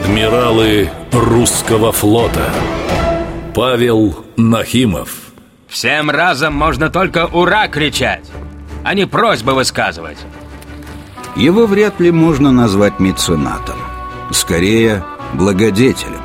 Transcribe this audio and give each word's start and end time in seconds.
Адмиралы 0.00 0.90
русского 1.12 1.92
флота. 1.92 2.50
Павел 3.54 4.24
Нахимов. 4.36 5.32
Всем 5.68 6.10
разом 6.10 6.54
можно 6.54 6.88
только 6.88 7.26
«Ура!» 7.26 7.68
кричать, 7.68 8.24
а 8.82 8.94
не 8.94 9.06
просьбы 9.06 9.52
высказывать. 9.52 10.16
Его 11.36 11.66
вряд 11.66 12.00
ли 12.00 12.10
можно 12.10 12.50
назвать 12.50 12.98
меценатом 12.98 13.76
Скорее, 14.32 15.04
благодетелем. 15.34 16.22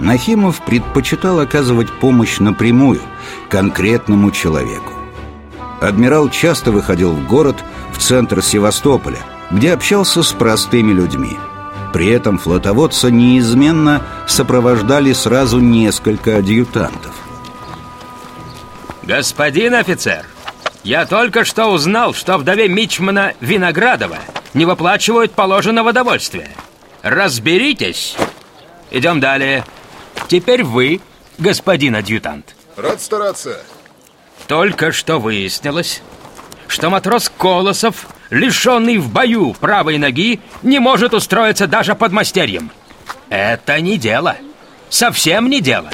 Нахимов 0.00 0.62
предпочитал 0.64 1.40
оказывать 1.40 1.92
помощь 2.00 2.38
напрямую, 2.38 3.02
конкретному 3.50 4.30
человеку. 4.30 4.92
Адмирал 5.82 6.30
часто 6.30 6.72
выходил 6.72 7.12
в 7.12 7.28
город, 7.28 7.56
в 7.92 7.98
центр 7.98 8.42
Севастополя, 8.42 9.18
где 9.50 9.74
общался 9.74 10.22
с 10.22 10.32
простыми 10.32 10.92
людьми– 10.92 11.36
при 11.94 12.08
этом 12.08 12.38
флотоводца 12.38 13.08
неизменно 13.08 14.02
сопровождали 14.26 15.12
сразу 15.12 15.60
несколько 15.60 16.38
адъютантов. 16.38 17.14
Господин 19.04 19.74
офицер, 19.74 20.26
я 20.82 21.06
только 21.06 21.44
что 21.44 21.66
узнал, 21.66 22.12
что 22.12 22.36
вдове 22.36 22.68
Мичмана 22.68 23.34
Виноградова 23.38 24.18
не 24.54 24.64
выплачивают 24.64 25.34
положенного 25.34 25.92
довольствия. 25.92 26.50
Разберитесь. 27.02 28.16
Идем 28.90 29.20
далее. 29.20 29.64
Теперь 30.26 30.64
вы, 30.64 31.00
господин 31.38 31.94
адъютант. 31.94 32.56
Рад 32.76 33.00
стараться. 33.00 33.62
Только 34.48 34.90
что 34.90 35.20
выяснилось, 35.20 36.02
что 36.74 36.90
матрос 36.90 37.30
Колосов 37.38 38.08
лишенный 38.30 38.98
в 38.98 39.08
бою 39.12 39.54
правой 39.60 39.96
ноги, 39.96 40.40
не 40.64 40.80
может 40.80 41.14
устроиться 41.14 41.68
даже 41.68 41.94
под 41.94 42.10
мастерьем. 42.10 42.72
Это 43.28 43.80
не 43.80 43.96
дело. 43.96 44.34
Совсем 44.88 45.48
не 45.48 45.60
дело. 45.60 45.88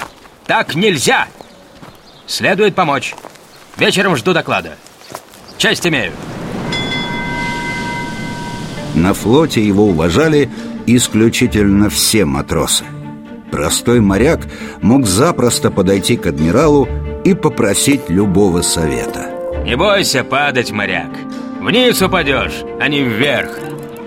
Так 0.47 0.75
нельзя. 0.75 1.27
Следует 2.27 2.75
помочь. 2.75 3.15
Вечером 3.77 4.17
жду 4.17 4.33
доклада. 4.33 4.77
Честь 5.59 5.87
имею. 5.87 6.13
На 8.95 9.13
флоте 9.13 9.63
его 9.63 9.85
уважали 9.85 10.51
исключительно 10.87 11.91
все 11.91 12.25
матросы. 12.25 12.85
Простой 13.53 14.01
моряк 14.01 14.47
мог 14.81 15.07
запросто 15.07 15.71
подойти 15.71 16.17
к 16.17 16.25
адмиралу 16.25 16.89
и 17.23 17.35
попросить 17.35 18.09
любого 18.09 18.63
совета. 18.63 19.30
Не 19.65 19.77
бойся 19.77 20.25
падать, 20.25 20.71
моряк. 20.73 21.11
Вниз 21.61 22.01
упадешь, 22.03 22.63
а 22.81 22.89
не 22.89 23.03
вверх. 23.03 23.51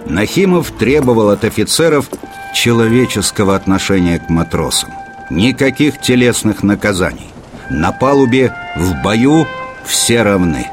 Нахимов 0.05 0.71
требовал 0.71 1.29
от 1.29 1.43
офицеров 1.43 2.09
человеческого 2.53 3.55
отношения 3.55 4.19
к 4.19 4.29
матросам. 4.29 4.91
Никаких 5.29 6.01
телесных 6.01 6.63
наказаний. 6.63 7.31
На 7.69 7.91
палубе, 7.91 8.53
в 8.75 9.01
бою 9.03 9.47
все 9.85 10.23
равны. 10.23 10.67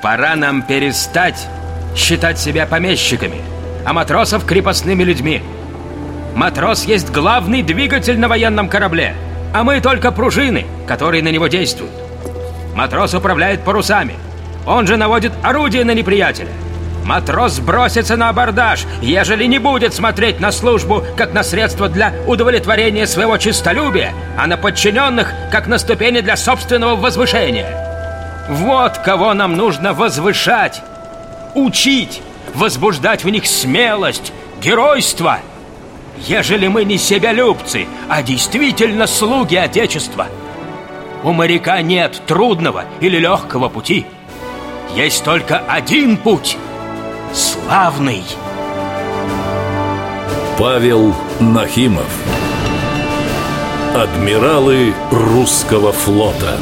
Пора 0.00 0.36
нам 0.36 0.62
перестать 0.62 1.46
считать 1.96 2.38
себя 2.38 2.66
помещиками 2.66 3.40
А 3.84 3.92
матросов 3.92 4.44
крепостными 4.44 5.02
людьми. 5.02 5.42
Матрос 6.36 6.84
есть 6.84 7.10
главный 7.10 7.62
двигатель 7.62 8.18
на 8.18 8.28
военном 8.28 8.68
корабле 8.68 9.16
А 9.52 9.64
мы 9.64 9.80
только 9.80 10.12
пружины, 10.12 10.66
которые 10.86 11.22
на 11.22 11.30
него 11.30 11.48
действуют 11.48 12.07
Матрос 12.78 13.12
управляет 13.12 13.64
парусами– 13.64 14.14
он 14.68 14.86
же 14.86 14.98
наводит 14.98 15.32
орудие 15.42 15.82
на 15.84 15.92
неприятеля. 15.92 16.50
Матрос 17.04 17.58
бросится 17.58 18.16
на 18.16 18.28
абордаж, 18.28 18.84
ежели 19.00 19.44
не 19.44 19.58
будет 19.58 19.94
смотреть 19.94 20.40
на 20.40 20.52
службу, 20.52 21.02
как 21.16 21.32
на 21.32 21.42
средство 21.42 21.88
для 21.88 22.12
удовлетворения 22.26 23.06
своего 23.06 23.38
честолюбия, 23.38 24.12
а 24.36 24.46
на 24.46 24.58
подчиненных, 24.58 25.32
как 25.50 25.68
на 25.68 25.78
ступени 25.78 26.20
для 26.20 26.36
собственного 26.36 26.96
возвышения. 26.96 28.46
Вот 28.50 28.98
кого 28.98 29.32
нам 29.32 29.56
нужно 29.56 29.94
возвышать, 29.94 30.82
учить, 31.54 32.20
возбуждать 32.54 33.24
в 33.24 33.30
них 33.30 33.46
смелость, 33.46 34.34
геройство. 34.60 35.38
Ежели 36.26 36.66
мы 36.68 36.84
не 36.84 36.98
себялюбцы, 36.98 37.86
а 38.10 38.22
действительно 38.22 39.06
слуги 39.06 39.56
Отечества. 39.56 40.26
У 41.24 41.32
моряка 41.32 41.82
нет 41.82 42.22
трудного 42.26 42.84
или 43.00 43.18
легкого 43.18 43.68
пути– 43.68 44.06
есть 44.94 45.22
только 45.24 45.58
один 45.58 46.16
путь 46.16 46.56
Славный. 47.32 48.22
Павел 50.58 51.14
Нахимов. 51.38 52.08
Адмиралы 53.94 54.94
русского 55.10 55.92
флота 55.92 56.58